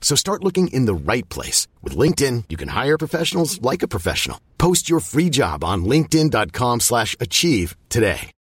[0.00, 1.68] So start looking in the right place.
[1.82, 4.40] With LinkedIn, you can hire professionals like a professional.
[4.58, 8.32] Post your free job on linkedin.com slash achieve today.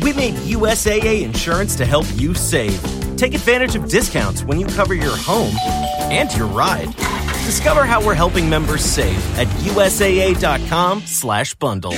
[0.00, 2.80] We made USAA insurance to help you save.
[3.18, 5.54] Take advantage of discounts when you cover your home
[6.10, 6.94] and your ride.
[7.44, 11.94] Discover how we're helping members save at USAA.com slash bundle.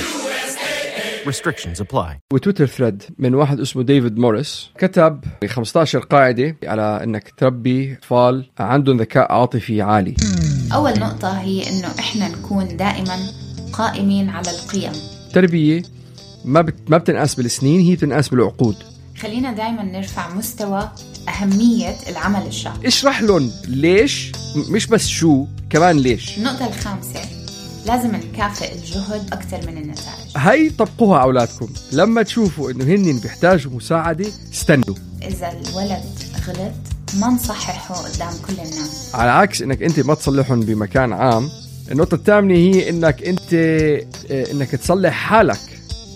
[1.25, 2.15] Restrictions apply.
[2.33, 8.97] وتويتر ثريد من واحد اسمه ديفيد موريس كتب 15 قاعدة على إنك تربي أطفال عندهم
[8.97, 10.15] ذكاء عاطفي عالي.
[10.73, 13.17] أول نقطة هي إنه إحنا نكون دائما
[13.73, 14.91] قائمين على القيم.
[15.27, 15.83] التربية
[16.45, 16.75] ما بت...
[16.87, 18.75] ما بتنقاس بالسنين هي بتنقاس بالعقود.
[19.19, 20.91] خلينا دائما نرفع مستوى
[21.29, 24.31] أهمية العمل الشاق اشرح لهم ليش
[24.71, 26.37] مش بس شو كمان ليش.
[26.37, 27.40] النقطة الخامسة
[27.85, 30.31] لازم نكافئ الجهد أكثر من النتائج.
[30.37, 31.69] هي طبقوها على أولادكم.
[31.91, 34.95] لما تشوفوا إنه هن بيحتاجوا مساعدة استنوا.
[35.21, 36.03] إذا الولد
[36.47, 36.73] غلط
[37.19, 39.09] ما نصححه قدام كل الناس.
[39.13, 41.49] على عكس إنك أنت ما تصلحهم بمكان عام
[41.91, 45.59] النقطة الثامنة هي إنك أنت آه، إنك تصلح حالك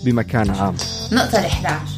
[0.04, 0.76] بمكان عام.
[1.12, 1.88] نقطة الإحراج.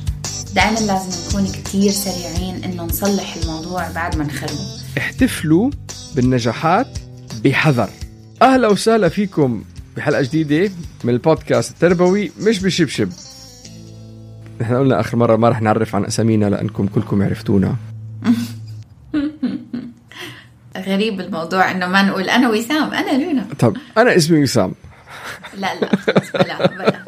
[0.55, 4.61] دائما لازم نكون كتير سريعين إنه نصلح الموضوع بعد ما نخربه
[4.99, 5.71] احتفلوا
[6.15, 6.99] بالنجاحات
[7.45, 7.91] بحذر.
[8.43, 9.65] أهلا وسهلا فيكم
[9.97, 10.73] بحلقة جديدة
[11.05, 13.09] من البودكاست التربوي مش بشبشب.
[14.61, 17.77] نحن قلنا آخر مرة ما رح نعرف عن أسامينا لأنكم كلكم عرفتونا.
[20.87, 24.73] غريب الموضوع إنه ما نقول أنا وسام أنا لونا طب أنا اسمي وسام.
[25.61, 25.91] لا لا
[26.35, 27.05] بلا بلا.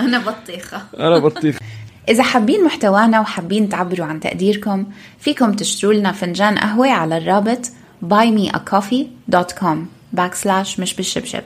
[0.00, 0.82] أنا بطيخة.
[0.98, 1.58] أنا بطيخ
[2.08, 4.86] إذا حابين محتوانا وحابين تعبروا عن تقديركم
[5.18, 7.70] فيكم تشتروا لنا فنجان قهوة على الرابط
[8.04, 11.42] buymeacoffee.com backslash مش بالشبشب.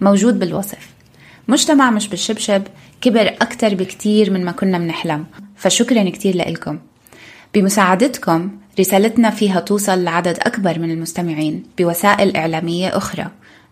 [0.00, 0.88] موجود بالوصف.
[1.48, 2.62] مجتمع مش بالشبشب
[3.00, 5.24] كبر أكتر بكتير من ما كنا بنحلم.
[5.56, 6.78] فشكرا كتير لإلكم.
[7.54, 8.50] بمساعدتكم
[8.80, 13.26] رسالتنا فيها توصل لعدد أكبر من المستمعين بوسائل إعلامية أخرى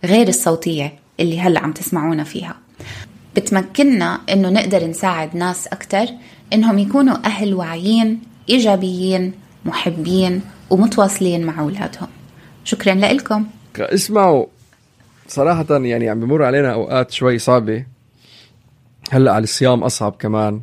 [0.04, 2.56] غير الصوتية اللي هلأ عم تسمعونا فيها.
[3.36, 6.06] بتمكننا إنه نقدر نساعد ناس أكتر
[6.52, 9.32] إنهم يكونوا أهل واعيين إيجابيين
[9.64, 12.08] محبين ومتواصلين مع أولادهم.
[12.64, 13.46] شكرا لكم
[13.78, 14.46] اسمعوا
[15.28, 17.84] صراحة يعني عم بمر علينا أوقات شوي صعبة.
[19.10, 20.60] هلأ على الصيام أصعب كمان.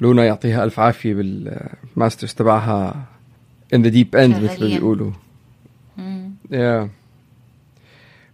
[0.00, 3.06] لونا يعطيها ألف عافية بال masters تبعها
[3.74, 4.66] in the deep end مثل ما.
[4.66, 5.10] بيقولوا.
[6.52, 6.88] yeah.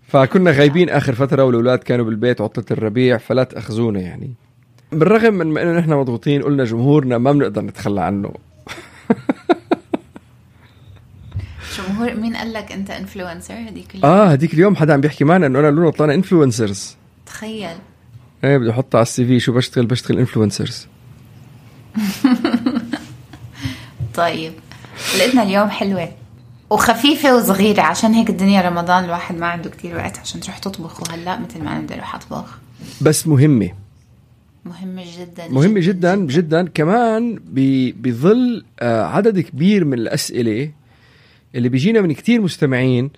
[0.08, 4.34] فكنا غايبين آخر فترة والأولاد كانوا بالبيت عطلة الربيع فلا تأخذونا يعني.
[4.92, 8.32] بالرغم من إنه نحن مضغوطين قلنا جمهورنا ما بنقدر نتخلى عنه.
[11.78, 15.46] جمهور مين قال لك أنت influencer هذيك ال- آه هديك اليوم حدا عم بيحكي معنا
[15.46, 16.96] إنه أنا لونا طلعنا influencers
[17.26, 17.76] تخيل.
[18.44, 20.86] إيه بدي احطها على ال CV شو بشتغل بشتغل influencers
[24.14, 24.52] طيب
[25.12, 26.08] حلقتنا اليوم حلوة
[26.70, 27.82] وخفيفة وصغيرة.
[27.82, 31.00] عشان هيك الدنيا رمضان الواحد ما عنده كتير وقت عشان تروح تطبخ.
[31.02, 32.58] وهلأ مثل ما أنا بدي أروح أطبخ.
[33.00, 33.70] بس مهمة.
[34.64, 40.70] مهمة جدا مهمة جدا جدا كمان ب- بظل آه، عدد كبير من الأسئلة
[41.54, 43.10] اللي بيجينا من كتير مستمعين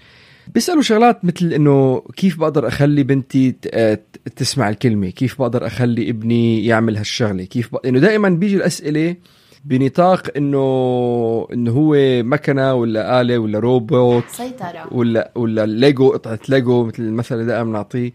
[0.54, 3.98] بيسألوا شغلات مثل إنه كيف بقدر أخلي بنتي آه،
[4.36, 7.77] تسمع الكلمة؟ كيف بقدر أخلي ابني يعمل هالشغلة؟ كيف ب...
[7.86, 9.16] انه دائما بيجي الأسئلة
[9.65, 14.94] بنطاق إنه إنه هو مكنة ولا آلة ولا روبوت سيطرة.
[14.94, 18.12] ولا ولا ليجو قطعة ليجو مثل المثل اللي دائما نعطيه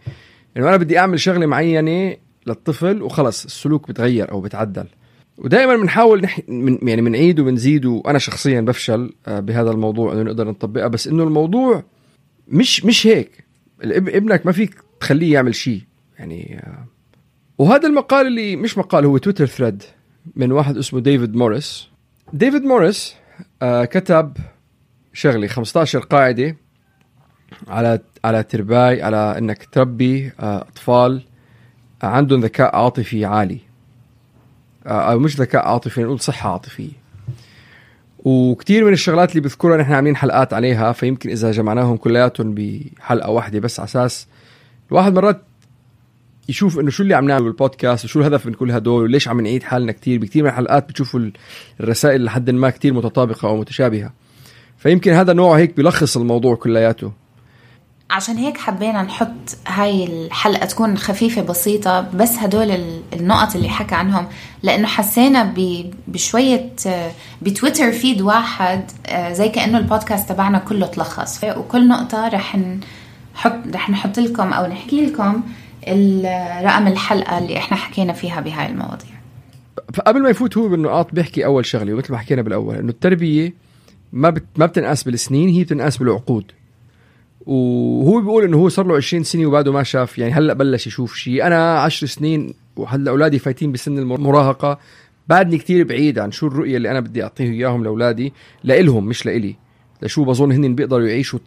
[0.58, 2.18] إنه أنا بدي أعمل شغلة معينة
[2.48, 4.88] للطفل وخلص السلوك بتغير أو بتعدل.
[5.38, 6.40] ودائما بنحاول نح...
[6.48, 11.24] من يعني بنعيد وبنزيد وأنا شخصيا بفشل آه، بهذا الموضوع إنه نقدر نطبقها بس إنه
[11.24, 11.84] الموضوع
[12.48, 13.46] مش مش هيك.
[13.84, 15.82] ابنك ما فيك تخليه يعمل شيء.
[16.20, 16.86] يعني آه،
[17.58, 19.84] وهذا المقال اللي مش مقال هو Twitter thread
[20.36, 21.88] من واحد اسمه ديفيد موريس.
[22.34, 23.16] ديفيد موريس
[23.62, 24.38] آه كتب
[25.14, 26.58] شغله 15 قاعدة
[27.68, 31.22] على على ترباي على إنك تربي أطفال
[32.04, 33.60] عندهم ذكاء عاطفي عالي.
[34.86, 37.06] أو مش ذكاء عاطفي نقول صحة عاطفية.
[38.26, 43.60] وكثير من الشغلات اللي بذكرها نحن عاملين حلقات عليها فيمكن إذا جمعناهم كلياتهم بحلقة واحدة
[43.60, 44.28] بس على أساس
[44.92, 45.42] الواحد مرات
[46.50, 49.64] يشوف إنه شو اللي عم نعمل بالبودكاست وشو الهدف من كل هدول وليش عم نعيد
[49.64, 51.32] حالنا كثير بكثير من الحلقات بتشوفوا
[51.80, 54.14] الرسائل لحد ما كثير متطابقة أو متشابهة.
[54.78, 57.12] فيمكن هذا نوع هيك بيلخص الموضوع كلياته.
[58.10, 62.72] عشان هيك حبينا نحط هاي الحلقة تكون خفيفة بسيطة بس هدول
[63.14, 64.28] النقط اللي حكى عنهم
[64.64, 65.54] لأنه حسينا
[66.08, 66.74] بشوية
[67.42, 71.44] بتويتر فيد واحد آه، زي كأنه البودكاست تبعنا كله تلخص.
[71.44, 72.58] وكل نقطة رح
[73.36, 75.44] نحط رح نحط لكم أو نحكي لكم
[76.64, 79.16] رقم الحلقة اللي إحنا حكينا فيها بهاي المواضيع.
[79.94, 83.54] فقبل ما يفوت هو بالنقاط بيحكي أول شغلة ومثل ما حكينا بالأول إنه التربية
[84.14, 86.52] ما ما بتنقاس بالسنين هي بتنقاس بالعقود.
[87.46, 91.16] وهو بيقول إنه هو صار له 20 سنة وبعده ما شاف يعني هلأ بلش يشوف
[91.16, 91.48] شيء.
[91.48, 94.80] أنا 10 سنين وهلأ أولادي فايتين بسن المراهقة.
[95.28, 98.34] بعدني كتير بعيد عن شو الرؤية اللي أنا بدي أعطيه إياهم لأولادي
[98.64, 99.56] لإلهم مش لإلي.
[100.02, 101.40] لشو بظن هن بيقدروا يعيشوا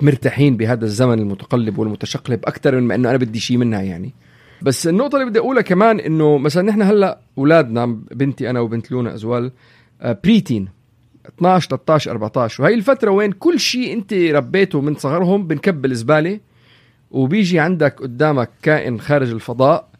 [0.00, 4.14] مرتاحين بهذا الزمن المتقلب والمتشقلب أكثر من إنه أنا بدي شيء منها يعني.
[4.62, 9.14] بس النقطة اللي بدي أقولها كمان إنه مثلا نحن هلأ أولادنا بنتي أنا وبنت لونا
[9.14, 9.52] أزوال
[10.24, 10.68] بريتين
[11.28, 16.40] 12 13 14 وهي الفترة وين كل شيء أنت ربيته من صغرهم بنكبل زبالة
[17.10, 19.90] وبيجي عندك قدامك كائن خارج الفضاء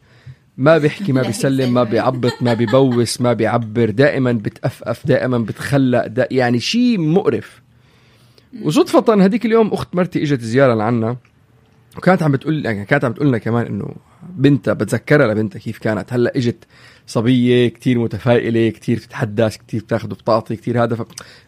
[0.56, 6.28] ما بيحكي ما بيسلم ما بيعبط ما بيبوس ما بيعبر دائما بتأفأف دائما بتخلق دا
[6.30, 7.62] يعني شيء مقرف.
[8.62, 11.16] وصدفة هذيك اليوم أخت مرتي إجت زيارة لعنا
[11.96, 16.12] وكانت عم بتقول كانت عم بتقول لنا كمان إنه بنتها بتذكرها لبنتها كيف كانت.
[16.12, 16.64] هلأ إجت
[17.10, 20.96] صبية كتير متفائلة كتير بتتحدث كتير بتاخذ بتعطي كتير هذا.
[20.96, 21.02] ف...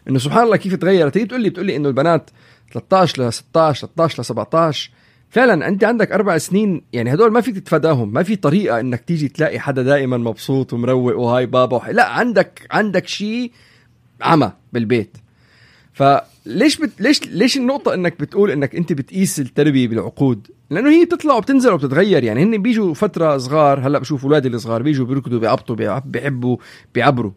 [0.09, 2.29] إنه سبحان الله كيف تغيرت هي بتقول لي بتقول لي إنه البنات
[2.73, 4.91] 13 ل 16 13 ل 17
[5.29, 8.13] فعلا أنت عندك أربع سنين يعني هدول ما فيك تتفاداهم.
[8.13, 11.93] ما في طريقة إنك تيجي تلاقي حدا دائما مبسوط ومروق وهاي بابا وحي.
[11.93, 13.51] لا عندك عندك شيء
[14.21, 15.17] عمى بالبيت.
[15.93, 17.01] فليش بت...
[17.01, 22.23] ليش ليش النقطة إنك بتقول إنك أنت بتقيس التربية بالعقود؟ لأنه هي بتطلع وبتنزل وبتتغير.
[22.23, 26.57] يعني هن بيجوا فترة صغار هلأ بشوف اولادي الصغار بيجوا بيركضوا بيعبطوا بيحبوا
[26.93, 27.31] بيعبروا.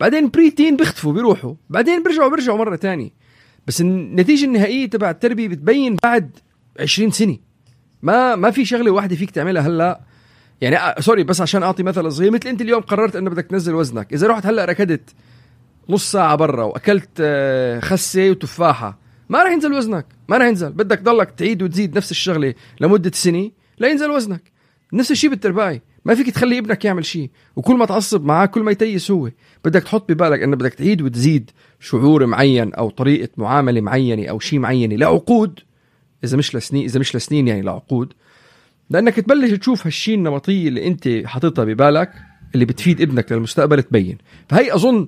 [0.00, 1.54] بعدين بريتين بيختفوا بيروحوا.
[1.70, 3.10] بعدين بيرجعوا بيرجعوا مرة تانية.
[3.66, 6.30] بس النتيجة النهائية تبع التربية بتبين بعد
[6.80, 7.36] 20 سنة.
[8.02, 10.00] ما ما في شغلة واحدة فيك تعملها هلأ.
[10.60, 14.12] يعني سوري بس عشان أعطي مثل صغير مثل أنت اليوم قررت إنه بدك تنزل وزنك.
[14.12, 15.10] إذا رحت هلأ ركضت
[15.88, 18.98] نص ساعة برا وأكلت آه، خسة وتفاحة.
[19.28, 20.06] ما راح ينزل وزنك.
[20.28, 20.72] ما راح ينزل.
[20.72, 24.52] بدك تضلك تعيد وتزيد نفس الشغلة لمدة سنة لا ينزل وزنك.
[24.92, 25.82] نفس الشيء بالترباية.
[26.04, 29.30] ما فيك تخلي ابنك يعمل شيء وكل ما تعصب معاه كل ما يتيس هو.
[29.64, 31.50] بدك تحط ببالك إنه بدك تعيد وتزيد
[31.80, 34.96] شعور معين أو طريقة معاملة معينة أو شيء معينة.
[34.96, 35.60] لعقود
[36.24, 38.12] إذا مش لسنين إذا مش لسنين يعني لعقود
[38.90, 42.12] لأنك تبلش تشوف هالشيء النمطية اللي أنت حاططها ببالك
[42.54, 44.18] اللي بتفيد ابنك للمستقبل تبين.
[44.48, 45.06] فهي أظن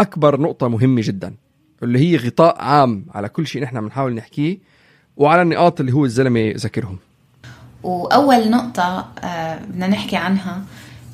[0.00, 1.34] أكبر نقطة مهمة جدا
[1.82, 4.58] اللي هي غطاء عام على كل شيء نحن بنحاول نحكيه
[5.16, 6.98] وعلى النقاط اللي هو الزلمة ذكرهم
[7.82, 10.62] وأول نقطة آه، بدنا نحكي عنها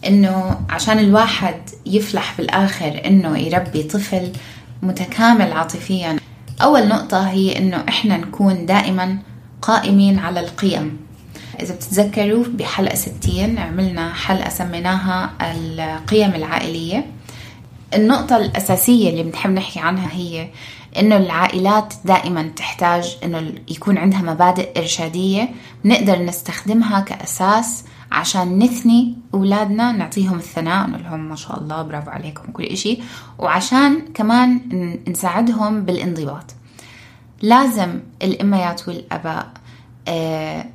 [0.06, 1.56] إنه عشان الواحد
[1.86, 4.32] يفلح بالآخر إنه يربي طفل
[4.82, 6.16] متكامل عاطفيا
[6.62, 9.18] أول نقطة هي إنه إحنا نكون دائما
[9.62, 10.96] قائمين على القيم.
[11.60, 17.06] إذا بتتذكروا بحلقة 60 عملنا حلقة سميناها القيم العائلية.
[17.94, 20.48] النقطة الأساسية اللي بنحب نحكي عنها هي
[20.98, 25.48] إنه العائلات دائما تحتاج إنه يكون عندها مبادئ إرشادية
[25.84, 32.52] بنقدر نستخدمها كأساس عشان نثني أولادنا نعطيهم الثناء نقول لهم ما شاء الله برافو عليكم
[32.52, 32.98] كل إشي.
[33.38, 34.60] وعشان كمان
[35.08, 36.54] نساعدهم بالانضباط.
[37.42, 39.46] لازم الأميات والأباء
[40.08, 40.66] آه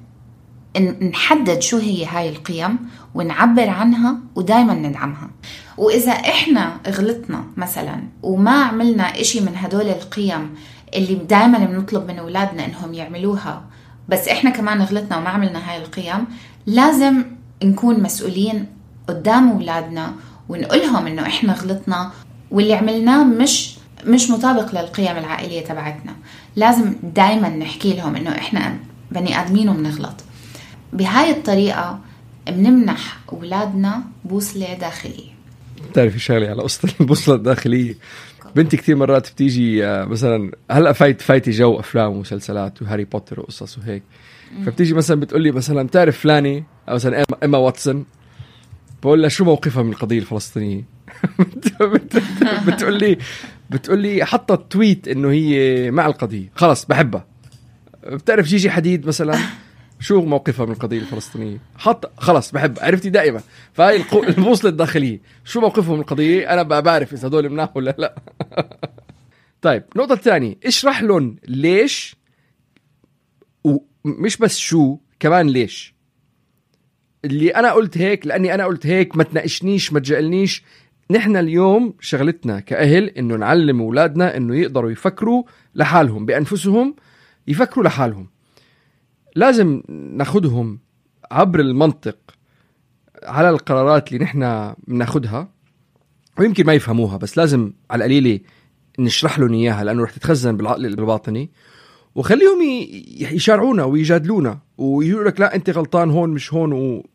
[0.80, 2.78] نحدد شو هي هاي القيم
[3.16, 5.30] ونعبر عنها ودايما ندعمها.
[5.78, 10.56] وإذا إحنا غلطنا مثلا وما عملنا إشي من هدول القيم
[10.96, 13.64] اللي دايما بنطلب من أولادنا إنهم يعملوها
[14.10, 16.26] بس إحنا كمان غلطنا وما عملنا هاي القيم
[16.66, 17.24] لازم
[17.64, 18.66] نكون مسؤولين
[19.08, 20.14] قدام أولادنا
[20.50, 22.12] ونقولهم إنه إحنا غلطنا
[22.52, 26.16] واللي عملناه مش مش مطابق للقيم العائلية تبعتنا.
[26.56, 28.76] لازم دايما نحكي لهم إنه إحنا
[29.12, 30.16] بني آدمين وبنغلط.
[30.94, 32.00] بهاي الطريقة
[32.48, 35.36] بنمنح أولادنا بوصلة داخلية.
[35.90, 37.96] بتعرفي شغلة على قصه البوصله الداخليه
[38.56, 43.78] بنتي كثير مرات بتيجي آه، مثلا هلأ فايت فايتي جو أفلام ومسلسلات وهاري بوتر وقصص
[43.78, 44.04] وهيك.
[44.66, 48.06] فبتيجي مثلا بتقول لي مثلا بتعرف فلاني أو مثلا ايما واتسون؟
[49.04, 50.84] بقول لها شو موقفها من القضية الفلسطينية؟
[52.68, 53.18] بتقول لي
[53.70, 56.52] بتقول لي حطت tweet إنه هي مع القضية.
[56.56, 57.26] خلص بحبها.
[58.08, 59.38] بتعرف جيجي حديد مثلا؟
[60.00, 63.42] شو موقفها من القضية الفلسطينية؟ حط خلص بحب عرفتي دائما.
[63.74, 63.96] فهي
[64.28, 65.20] البوصلة الداخلية.
[65.46, 68.16] شو موقفهم من القضية؟ أنا بعرف إذا هدول مناح ولا لا.
[69.62, 70.56] طيب النقطة الثانية.
[70.66, 72.16] اشرح لهم ليش
[73.64, 75.96] ومش بس شو كمان ليش.
[77.26, 80.64] اللي أنا قلت هيك لأني أنا قلت هيك ما تناقشنيش ما تجعلنيش.
[81.12, 85.44] نحن اليوم شغلتنا كأهل إنه نعلم أولادنا إنه يقدروا يفكروا
[85.76, 86.96] لحالهم بأنفسهم
[87.48, 88.35] يفكروا لحالهم.
[89.36, 90.80] لازم ناخدهم
[91.32, 92.18] عبر المنطق
[93.24, 95.50] على القرارات اللي نحن بناخدها
[96.40, 98.40] ويمكن ما يفهموها بس لازم على القليلة
[99.00, 101.52] نشرح لهم إياها لأنه رح تتخزن بالعقل الباطني.
[102.16, 102.60] وخليهم
[103.20, 107.06] يشارعونا ويجادلونا ويقولوا لك لا أنت غلطان هون مش هون و...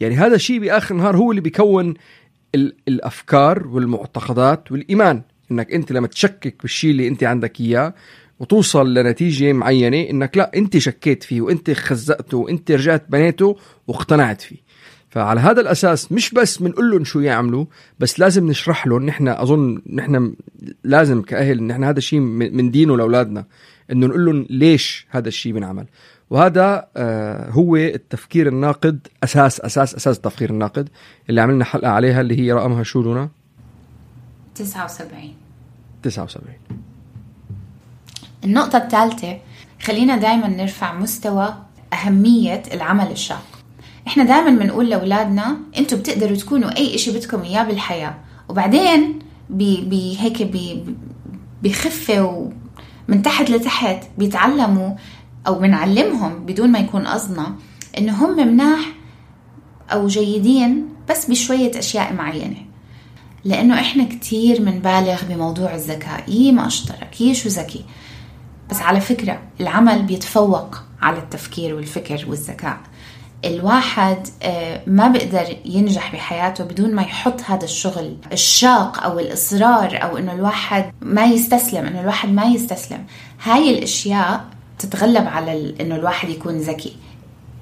[0.00, 1.94] يعني هذا الشيء بآخر النهار هو اللي بيكون
[2.54, 2.76] ال...
[2.88, 7.94] الأفكار والمعتقدات والإيمان إنك أنت لما تشكك بالشيء اللي أنت عندك إياه
[8.44, 14.56] وتوصل لنتيجة معينة إنك لا أنت شكيت فيه وأنت خزقته وأنت رجعت بنيته واقتنعت فيه.
[15.10, 17.64] فعلى هذا الأساس مش بس بنقول لهم شو يعملوا
[17.98, 20.34] بس لازم نشرح لهم نحن أظن نحن
[20.84, 23.44] لازم كأهل نحن هذا الشيء من دينه لأولادنا
[23.92, 25.86] إنه نقول لهم ليش هذا الشيء بنعمل.
[26.30, 30.88] وهذا آه هو التفكير الناقد أساس أساس أساس التفكير الناقد
[31.30, 33.28] اللي عملنا حلقة عليها اللي هي رقمها شو لونا
[34.54, 35.34] 79
[36.02, 36.93] 79
[38.44, 39.38] النقطة الثالثة
[39.82, 41.54] خلينا دايما نرفع مستوى
[41.92, 43.44] أهمية العمل الشاق
[44.06, 48.14] إحنا دايما بنقول لأولادنا أنتوا بتقدروا تكونوا أي إشي بدكم إياه بالحياة.
[48.48, 49.18] وبعدين
[49.50, 49.80] بي
[50.40, 50.84] بي
[51.62, 52.22] بخفة
[53.08, 54.90] ومن تحت لتحت بيتعلموا
[55.46, 57.54] أو بنعلمهم بدون ما يكون قصدنا
[57.98, 58.80] إنه هم مناح
[59.92, 62.56] أو جيدين بس بشوية أشياء معينة.
[63.44, 66.30] لأنه إحنا كتير منبالغ بموضوع الذكاء.
[66.30, 67.84] يي ما أشترك يي شو ذكي.
[68.70, 72.78] بس على فكرة العمل بيتفوق على التفكير والفكر والذكاء.
[73.44, 80.18] الواحد آه، ما بيقدر ينجح بحياته بدون ما يحط هذا الشغل الشاق أو الإصرار أو
[80.18, 83.04] إنه الواحد ما يستسلم إنه الواحد ما يستسلم.
[83.42, 84.44] هاي الأشياء
[84.78, 86.96] تتغلب على إنه الواحد يكون ذكي.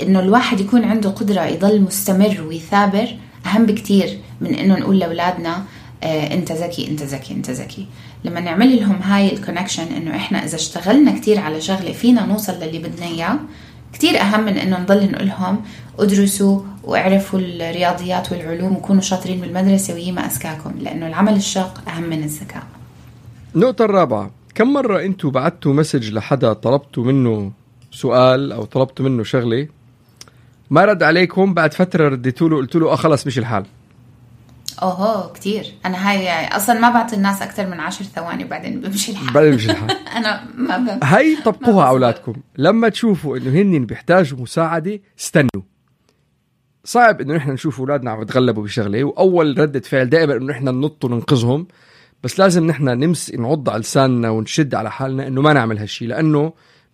[0.02, 3.16] إنه الواحد يكون عنده قدرة يضل مستمر ويثابر
[3.46, 5.64] أهم بكتير من إنه نقول لأولادنا
[6.04, 7.86] انت ذكي انت ذكي انت ذكي.
[8.24, 12.52] لما نعمل لهم هاي ال connection إنه إحنا إذا اشتغلنا كتير على شغلة فينا نوصل
[12.52, 13.38] للي بدنا إياه
[13.92, 15.62] كتير أهم من إنه نضل نقول لهم
[15.98, 22.62] ادرسوا واعرفوا الرياضيات والعلوم وكونوا شاطرين بالمدرسة وما اذكاكم لأنه العمل الشاق أهم من الذكاء.
[23.56, 27.52] النقطة الرابعة كم مرة أنتوا بعتوا message لحدا طلبتوا منه
[27.92, 29.68] سؤال أو طلبتوا منه شغلة؟
[30.70, 33.64] ما رد عليكم بعد فترة رديتوا له قلتوا له آه خلص مش الحال.
[34.78, 35.74] أوهو كتير.
[35.86, 39.34] أنا هاي أصلا ما بعطي الناس أكثر من عشر ثواني وبعدين بمشي الحال.
[39.34, 39.90] بعدين مش الحال.
[40.16, 41.04] أنا ما ب...
[41.04, 42.34] هي طبقوها أولادكم.
[42.58, 45.62] لما تشوفوا إنه هن بيحتاجوا مساعدة استنوا.
[46.84, 51.04] صعب إنه نحن نشوف أولادنا عم يتغلبوا بشغلة وأول ردة فعل دائما إنه نحن ننط
[51.04, 51.66] وننقذهم.
[52.22, 56.52] بس لازم نحن نمس نعض على لساننا ونشد على حالنا إنه ما نعمل هالشيء لأنه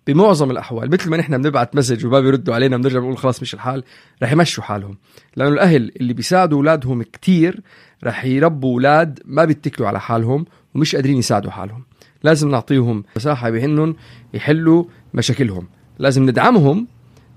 [0.08, 3.84] بمعظم الأحوال مثل ما نحن بنبعت مسج وما بيردوا علينا بنرجع بنقول خلاص مش الحال
[4.22, 4.96] رح يمشوا حالهم.
[5.36, 7.60] لأنه الأهل اللي بيساعدوا أولادهم كتير
[8.04, 11.82] رح يربوا أولاد ما بيتكلوا على حالهم ومش قادرين يساعدوا حالهم.
[12.22, 13.94] لازم نعطيهم مساحة بهنن
[14.34, 14.84] يحلوا
[15.14, 15.68] مشاكلهم.
[15.98, 16.86] لازم ندعمهم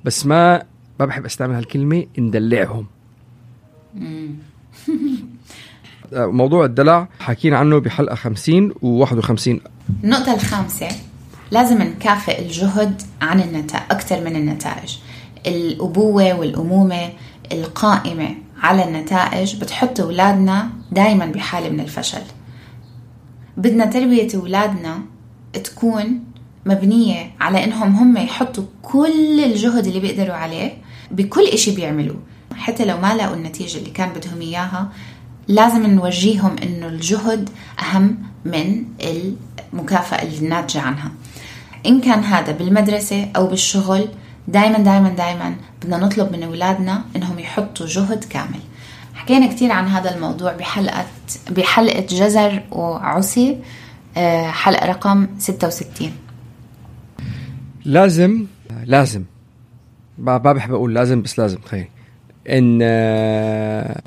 [0.06, 0.64] بس ما
[1.00, 2.86] ما بحب أستعمل هالكلمة ندلعهم.
[6.14, 9.60] موضوع الدلع حكينا عنه بحلقة 50 و51
[10.04, 11.11] النقطة الخامسة
[11.52, 14.98] لازم نكافئ الجهد عن النتائج أكثر من النتائج.
[15.48, 17.10] الأبوة والأمومة
[17.52, 22.22] القائمة على النتائج بتحط أولادنا دايما بحالة من الفشل.
[23.58, 25.00] بدنا تربية أولادنا
[25.54, 26.24] تكون
[26.66, 30.74] مبنية على إنهم هم يحطوا كل الجهد اللي بيقدروا عليه
[31.12, 32.20] بكل إشي بيعملوه.
[32.56, 34.90] حتى لو ما لقوا النتيجة اللي كان بدهم إياها
[35.48, 38.84] لازم نوجيهم إنه الجهد أهم من
[39.74, 41.12] المكافأة الناتجة عنها.
[41.86, 44.08] إن كان هذا بالمدرسة أو بالشغل
[44.48, 48.60] دايما دايما دايما بدنا نطلب من أولادنا إنهم يحطوا جهد كامل.
[49.14, 51.06] حكينا كتير عن هذا الموضوع بحلقة
[51.50, 53.58] بحلقة جزر وعسي
[54.18, 56.12] آه، حلقة رقم 66
[57.86, 58.46] لازم
[58.86, 59.24] لازم.
[60.18, 61.88] ما بحب أقول لازم بس لازم تخيل
[62.50, 64.02] إن آه،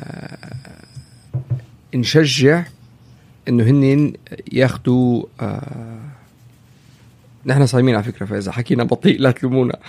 [1.94, 2.64] نشجع
[3.48, 4.12] إنه هن
[4.52, 6.03] ياخذوا آه،
[7.46, 9.78] نحن صايمين على فكرة فإذا حكينا بطيء لا تلومونا.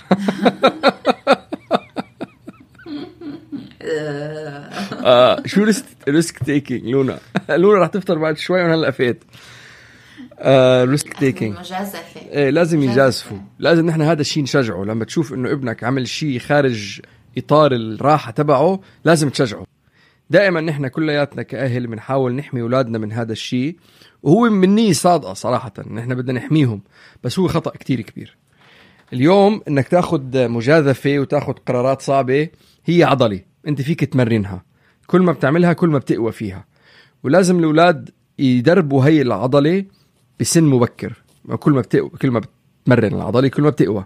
[5.04, 7.18] آه شو risk risk taking لونا.
[7.48, 9.24] لونا رح تفطر بعد شوي وأنا هلأ فات
[10.88, 12.82] risk taking مجازفة إيه لازم.
[12.82, 13.38] يجازفوا.
[13.58, 14.84] لازم نحن هذا الشيء نشجعه.
[14.84, 17.00] لما تشوف إنه ابنك عمل شيء خارج
[17.38, 19.75] إطار الراحة تبعه لازم تشجعه.
[20.30, 23.76] دائما نحن كلياتنا كأهل بنحاول نحمي أولادنا من هذا الشيء
[24.22, 26.82] وهو من نية صادقة صراحة نحن بدنا نحميهم
[27.24, 28.36] بس هو خطأ كتير كبير.
[29.12, 32.48] اليوم إنك تأخذ مجازفة وتأخذ قرارات صعبة
[32.84, 34.62] هي عضلة أنت فيك تمرنها.
[35.06, 36.64] كل ما بتعملها كل ما بتقوى فيها.
[37.24, 39.84] ولازم الأولاد يدربوا هي العضلة
[40.40, 41.22] بسن مبكر.
[41.58, 42.40] كل ما بتقوى كل ما
[42.84, 44.04] بتمرن العضلة كل ما بتقوى.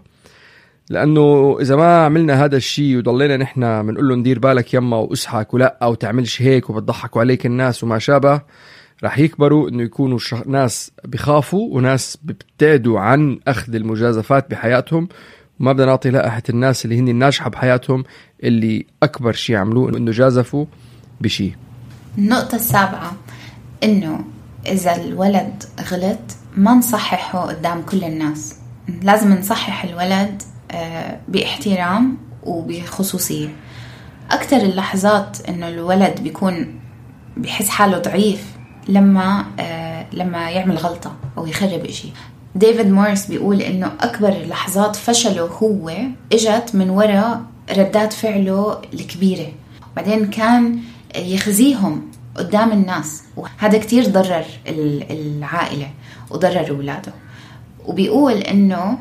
[0.89, 5.77] لأنه إذا ما عملنا هذا الشيء وضلينا نحن بنقول له ندير بالك يما واصحك ولا
[5.83, 8.41] أو تعملش هيك وبتضحكوا عليك الناس وما شابه
[9.03, 10.19] رح يكبروا إنه يكونوا.
[10.45, 15.07] ناس بخافوا وناس بيبتعدوا عن أخذ المجازفات بحياتهم
[15.59, 18.03] وما بدنا نعطي لائحة الناس اللي هن الناجحة بحياتهم
[18.43, 20.65] اللي أكبر شيء عملوه إنه جازفوا
[21.21, 21.55] بشيء
[22.17, 23.15] النقطة السابعة
[23.83, 24.25] إنه
[24.67, 26.19] إذا الولد غلط
[26.57, 28.55] ما نصححه قدام كل الناس
[29.03, 30.41] لازم نصحح الولد
[31.27, 33.47] باحترام وبخصوصية.
[34.31, 36.79] أكتر اللحظات إنه الولد بيكون
[37.37, 38.43] بيحس حاله ضعيف
[38.87, 42.07] لما آه، لما يعمل غلطة أو يخرب إشي.
[42.55, 45.91] ديفيد موريس بيقول إنه أكبر لحظات فشله هو
[46.33, 47.41] إجت من وراء
[47.77, 49.47] ردات فعله الكبيرة.
[49.95, 50.79] بعدين كان
[51.15, 52.01] يخزيهم
[52.35, 55.87] قدام الناس وهذا كتير ضرر ال- العائلة
[56.29, 57.13] وضرر أولاده.
[57.85, 58.97] وبيقول إنه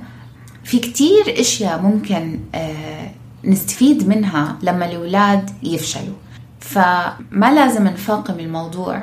[0.70, 3.10] في كتير أشياء ممكن آه،
[3.44, 6.14] نستفيد منها لما الأولاد يفشلوا.
[6.60, 9.02] فما لازم نفاقم الموضوع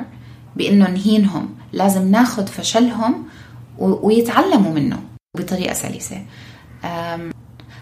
[0.56, 3.24] بإنه نهينهم لازم ناخذ فشلهم
[3.78, 4.98] ويتعلموا منه
[5.38, 6.22] بطريقة سلسة.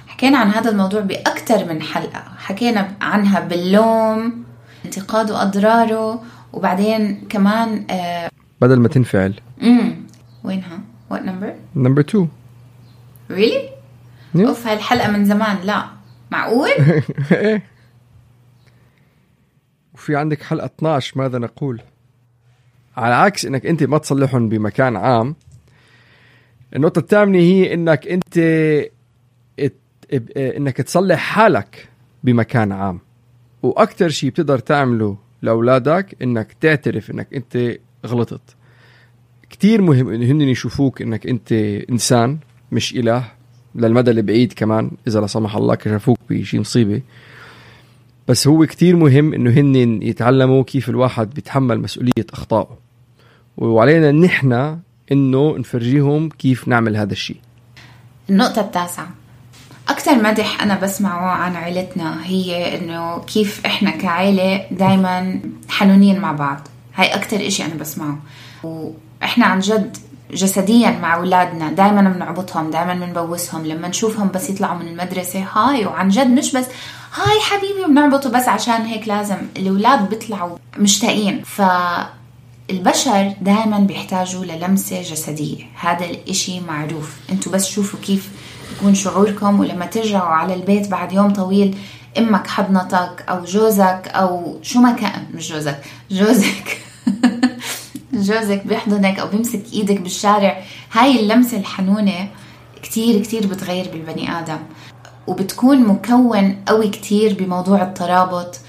[0.07, 2.25] حكينا عن هذا الموضوع باكثر من حلقة.
[2.38, 4.45] حكينا عنها باللوم
[4.85, 9.35] انتقاد واضراره وبعدين كمان آه، بدل ما تنفعل.
[9.62, 10.07] امم
[10.45, 12.28] وينها؟ what number number 2
[13.30, 13.75] really.
[14.37, 15.85] أوف هاي الحلقة من زمان لا.
[16.30, 16.71] معقول؟
[19.95, 21.83] وفي عندك حلقة 12 ماذا نقول؟
[22.96, 25.37] على عكس إنك أنت ما تصلحهم بمكان عام
[26.77, 28.35] النقطة الثامنة هي إنك أنت
[30.12, 31.88] إب- إنك تصلح حالك
[32.24, 33.00] بمكان عام.
[33.62, 38.57] وأكثر شيء بتقدر تعمله لأولادك إنك تعترف إنك أنت غلطت.
[39.50, 41.53] كتير مهم انه هن يشوفوك إنك أنت
[41.90, 42.38] إنسان
[42.72, 43.24] مش إله.
[43.76, 47.02] للمدى البعيد كمان إذا لا سمح الله كشفوك بشي مصيبة.
[48.28, 52.78] بس هو كتير مهم إنه هن يتعلموا كيف الواحد بيتحمل مسؤولية أخطائه.
[53.56, 54.78] وعلينا نحن
[55.12, 57.36] إنه نفرجيهم كيف نعمل هذا الشيء
[58.30, 59.08] النقطة التاسعة.
[59.88, 66.68] أكثر مدح أنا بسمعه عن عيلتنا هي إنه كيف إحنا كعيلة دايما حنونين مع بعض.
[66.94, 68.18] هاي أكثر إشي أنا بسمعه.
[68.62, 69.96] وإحنا عن جد
[70.30, 76.08] جسديا مع أولادنا دايما بنعبطهم دايما بنبوسهم لما نشوفهم بس يطلعوا من المدرسة هاي وعن
[76.08, 76.64] جد مش بس
[77.14, 81.42] هاي حبيبي بنعبطه بس عشان هيك لازم الأولاد بيطلعوا مشتاقين.
[81.42, 81.62] ف
[82.70, 85.64] البشر دائما بيحتاجوا للمسة جسدية.
[85.80, 87.16] هذا الإشي معروف.
[87.32, 88.30] أنتوا بس شوفوا كيف
[88.76, 91.76] يكون شعوركم ولما ترجعوا على البيت بعد يوم طويل
[92.18, 96.86] إمك حضنتك أو جوزك أو شو ما كان مش جوزك جوزك.
[98.22, 102.29] جوزك بيحضنك أو بيمسك إيدك بالشارع هاي اللمسة الحنونة
[102.83, 104.59] كتير كتير بتغير بالبني آدم.
[105.26, 108.61] وبتكون مكون قوي كتير بموضوع الترابط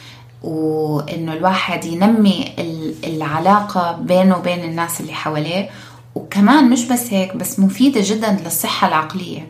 [0.43, 5.69] وإنه الواحد ينمي ال- العلاقة بينه وبين الناس اللي حواليه.
[6.15, 9.47] وكمان مش بس هيك بس مفيدة جدا للصحة العقلية.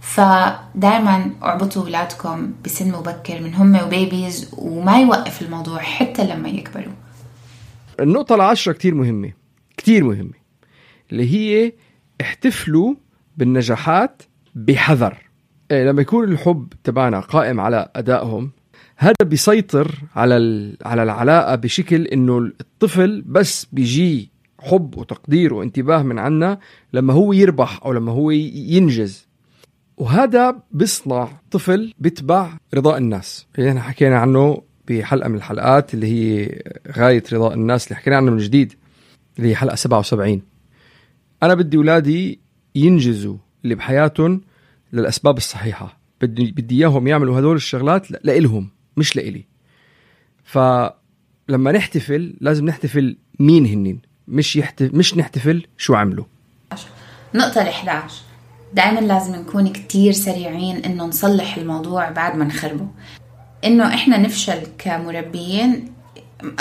[0.00, 6.92] فدائما اعبطوا أولادكم بسن مبكر من هم وبيبيز وما يوقف الموضوع حتى لما يكبروا.
[8.00, 9.32] النقطة العاشرة كتير مهمة
[9.76, 10.40] كتير مهمة
[11.12, 11.72] اللي هي
[12.20, 12.94] احتفلوا
[13.36, 14.22] بالنجاحات
[14.54, 15.16] بحذر.
[15.70, 18.50] إيه لما يكون الحب تبعنا قائم على أدائهم
[18.96, 20.34] هذا بيسيطر على
[20.84, 26.58] على العلاقة بشكل إنه الطفل بس بيجي حب وتقدير وانتباه من عنا
[26.92, 29.28] لما هو يربح أو لما هو ينجز.
[29.96, 33.46] وهذا بيصنع طفل بيتبع رضاء الناس.
[33.58, 36.62] اللي إحنا حكينا عنه بحلقة من الحلقات اللي هي
[36.96, 38.74] غاية رضاء الناس اللي حكينا عنه من جديد
[39.38, 40.42] اللي هي حلقة 77
[41.42, 42.40] أنا بدي أولادي
[42.74, 44.40] ينجزوا اللي بحياتهم
[44.92, 46.00] للأسباب الصحيحة.
[46.20, 49.44] بدي بدي إياهم يعملوا هدول الشغلات لإلهم مش لإلي.
[50.44, 56.24] فلما نحتفل لازم نحتفل مين هنين؟ مش يحتفل مش نحتفل شو عملوا.
[57.34, 58.22] نقطة ال 11
[58.74, 62.88] دائما لازم نكون كتير سريعين إنه نصلح الموضوع بعد ما نخربه.
[63.64, 65.92] إنه إحنا نفشل كمربيين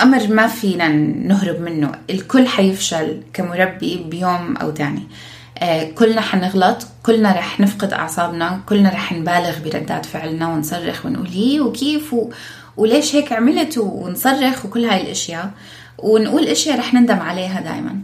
[0.04, 0.88] أمر ما فينا
[1.28, 1.92] نهرب منه.
[2.10, 5.04] الكل حيفشل كمربي بيوم أو تاني.
[5.58, 11.60] آه، كلنا حنغلط كلنا رح نفقد أعصابنا كلنا رح نبالغ بردات فعلنا ونصرخ ونقول هي
[11.60, 12.30] وكيف؟ و...
[12.78, 15.52] وليش هيك عملت؟ ونصرخ وكل هاي الأشياء.
[15.98, 18.02] ونقول أشياء رح نندم عليها دائما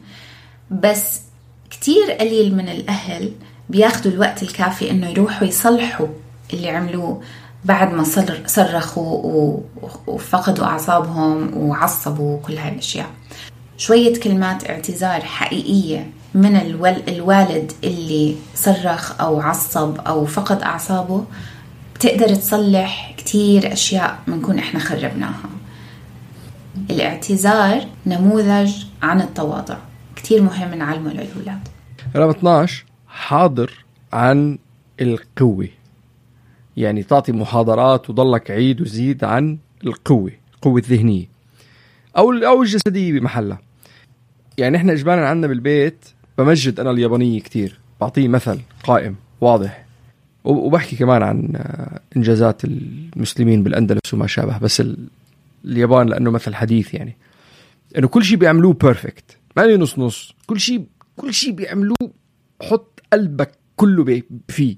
[0.72, 1.22] بس
[1.70, 3.32] كتير قليل من الأهل
[3.70, 6.08] بياخدوا الوقت الكافي إنه يروحوا يصلحوا
[6.54, 7.22] اللي عملوه.
[7.66, 8.04] بعد ما
[8.46, 9.60] صرخوا
[10.08, 13.08] وفقدوا أعصابهم وعصبوا كل هاي الأشياء.
[13.78, 16.56] شوية كلمات اعتذار حقيقية من
[17.08, 21.26] الوالد اللي صرخ أو عصب أو فقد أعصابه
[21.96, 25.50] بتقدر تصلح كتير أشياء بنكون إحنا خربناها.
[26.90, 29.78] الاعتذار نموذج عن التواضع.
[30.16, 31.68] كتير مهم نعلمه للأولاد.
[32.16, 34.58] رقم 12 حاضر عن
[35.02, 35.70] القوة.
[36.78, 41.26] يعني تعطي محاضرات وضلك عيد وزيد عن القوة القوة الذهنية.
[42.18, 43.60] أو أو الجسدية بمحلها.
[44.58, 46.06] يعني إحنا إجمالا عندنا بالبيت
[46.38, 47.80] بمجد أنا اليابانية كتير.
[48.02, 49.86] بعطيه مثل قائم واضح.
[50.44, 54.58] وبحكي كمان عن آه، إنجازات المسلمين بالأندلس وما شابه.
[54.58, 54.84] بس
[55.66, 57.16] اليابان لأنه مثل حديث يعني.
[57.98, 60.34] إنه كل شيء بيعملوه بيرفكت ما نص نص.
[60.48, 60.86] كل شيء
[61.18, 62.12] كل شيء بيعملوه
[62.62, 64.78] حط قلبك كله فيه.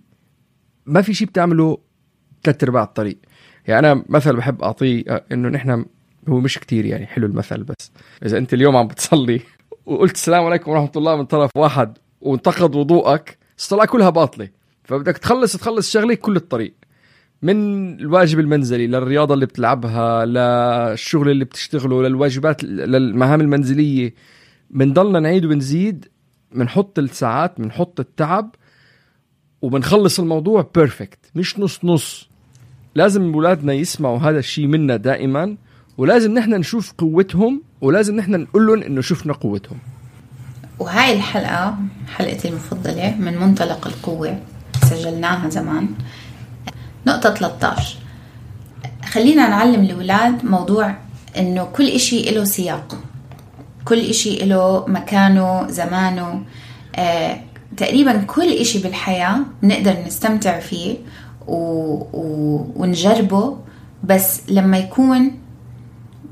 [0.86, 1.78] ما في شيء بتعمله
[2.48, 3.18] ثلاث أرباع الطريق.
[3.68, 5.86] يعني أنا مثل بحب أعطيه آه، إنه نحن
[6.30, 7.92] هو مش كتير يعني حلو المثل بس.
[8.26, 9.42] إذا أنت اليوم عم بتصلي
[9.86, 14.50] وقلت السلام عليكم ورحمة الله من طرف واحد وانتقد وضوءك الصلاة كلها باطلة.
[14.84, 16.74] فبدك تخلص تخلص شغلك كل الطريق.
[17.42, 17.56] من
[18.00, 24.14] الواجب المنزلي للرياضة اللي بتلعبها للشغل اللي بتشتغله للواجبات للمهام المنزلية.
[24.70, 26.08] بنضلنا نعيد وبنزيد
[26.52, 28.56] بنحط الساعات بنحط التعب
[29.62, 32.27] وبنخلص الموضوع بيرفكت مش نص نص.
[32.98, 35.58] لازم اولادنا يسمعوا هذا الشيء منا دائما
[35.98, 39.78] ولازم نحن نشوف قوتهم ولازم نحن نقول لهم إنه شفنا قوتهم.
[40.80, 41.78] وهاي الحلقة
[42.16, 44.40] حلقتي المفضلة من منطلق القوة
[44.90, 45.88] سجلناها زمان.
[47.08, 47.98] نقطة 13
[49.06, 50.96] خلينا نعلم الأولاد موضوع
[51.38, 52.98] إنه كل إشي له سياق.
[53.86, 56.44] كل إشي له مكانه زمانه.
[56.96, 57.38] آه
[57.78, 60.98] تقريبا كل إشي بالحياة بنقدر نستمتع فيه
[61.48, 61.54] و...
[62.14, 62.66] و...
[62.76, 63.58] ونجربه
[64.04, 65.32] بس لما يكون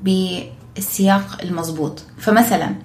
[0.04, 2.04] بالسياق المضبوط.
[2.18, 2.76] فمثلا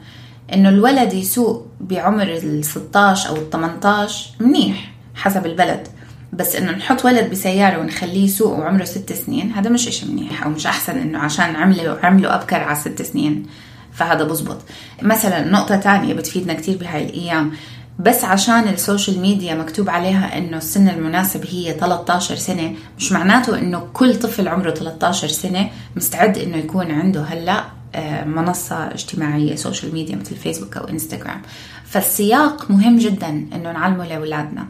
[0.54, 5.88] إنه الولد يسوق بعمر ال 16 أو ال 18 منيح حسب البلد
[6.32, 10.50] بس إنه نحط ولد بسيارة ونخليه يسوق وعمره ست سنين هذا مش إشي منيح أو
[10.50, 13.46] مش أحسن إنه عشان عملوا عملوا أبكر على ست سنين
[13.92, 14.58] فهذا بزبط.
[15.02, 17.52] مثلا نقطة تانية بتفيدنا كتير بهاي الأيام
[18.00, 23.58] بس عشان ال social media مكتوب عليها إنه السن المناسب هي 13 سنة مش معناته
[23.58, 29.94] إنه كل طفل عمره 13 سنة مستعد إنه يكون عنده هلأ آه، منصة اجتماعية social
[29.94, 31.42] media مثل فيسبوك أو إنستغرام.
[31.84, 34.66] فالسياق مهم جدا إنه نعلمه لأولادنا.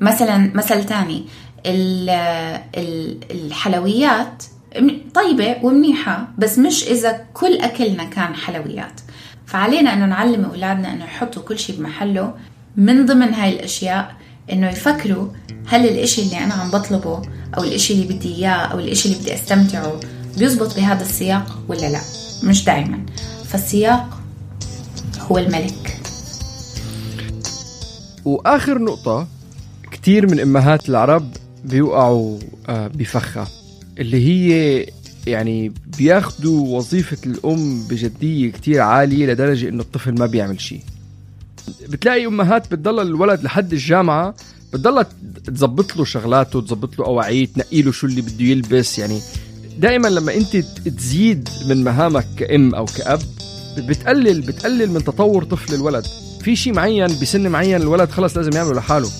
[0.00, 1.24] مثلا مثل تاني
[3.30, 4.42] الحلويات
[5.14, 9.00] طيبة ومنيحة بس مش إذا كل أكلنا كان حلويات.
[9.46, 12.34] فعلينا إنه نعلم أولادنا إنه يحطوا كل شيء بمحله
[12.76, 14.14] من ضمن هاي الأشياء
[14.52, 15.28] إنه يفكروا
[15.66, 17.22] هل الإشي اللي أنا عم بطلبه
[17.56, 20.00] أو الإشي اللي بدي إياه أو الإشي اللي بدي أستمتعه
[20.38, 22.00] بيزبط بهذا السياق ولا لا؟
[22.44, 23.06] مش دائما
[23.44, 24.18] فالسياق
[25.20, 26.00] هو الملك.
[28.24, 29.28] وآخر نقطة
[29.90, 31.30] كثير من أمهات العرب
[31.64, 33.48] بيوقعوا آه، بفخها
[33.98, 34.86] اللي هي
[35.26, 40.80] يعني بياخدوا وظيفة الأم بجدية كتير عالية لدرجة إنه الطفل ما بيعمل شيء.
[41.88, 44.34] بتلاقي أمهات بتضل الولد لحد الجامعة
[44.72, 45.06] بتضلها
[45.44, 48.98] تظبط له شغلاته تظبط له أواعيه تنقي له شو اللي بده يلبس.
[48.98, 49.20] يعني
[49.78, 53.20] دائما لما أنت تزيد من مهامك كأم أو كأب
[53.78, 56.04] بتقلل بتقلل من تطور طفل الولد.
[56.40, 59.10] في شيء معين بسن معين الولد خلص لازم يعمله لحاله.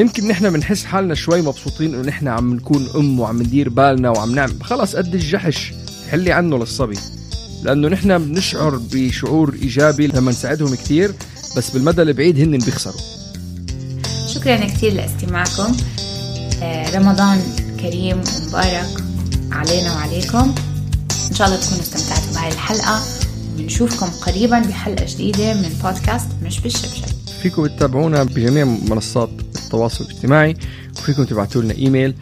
[0.00, 4.34] يمكن نحن بنحس حالنا شوي مبسوطين إنه نحن عم نكون أم وعم ندير بالنا وعم
[4.34, 4.64] نعمل.
[4.64, 5.72] خلص قد الجحش
[6.10, 6.98] حلي عنه للصبي.
[7.62, 11.14] لأنه نحن بنشعر بشعور إيجابي لما نساعدهم كثير
[11.56, 13.00] بس بالمدى البعيد هن بيخسروا.
[14.34, 15.76] شكرا كثير لاستماعكم.
[16.62, 17.40] آه، رمضان
[17.80, 19.04] كريم ومبارك
[19.52, 20.54] علينا وعليكم.
[21.30, 23.02] إن شاء الله تكونوا استمتعتوا بهاي الحلقة.
[23.56, 27.04] بنشوفكم قريبا بحلقة جديدة من بودكاست مش بالشبشب.
[27.42, 29.30] فيكم تتابعونا بجميع منصات.
[29.74, 30.56] التواصل الاجتماعي
[30.98, 32.14] وفيكم تبعتوا لنا إيميل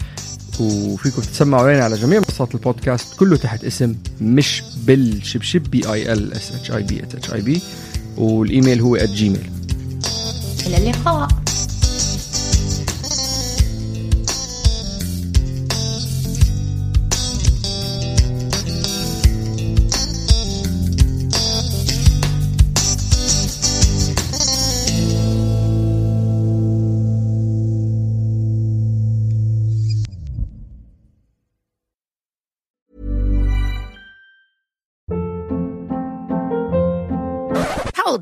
[0.60, 6.32] وفيكم تسمعوا علينا على جميع منصات البودكاست كله تحت اسم مش بالشبشب B E L
[6.32, 7.60] S H E B H E B
[8.16, 9.50] والإيميل هو @gmail
[10.66, 11.28] إلى اللقاء.